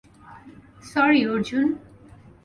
[0.83, 1.67] Sorry, Arjun.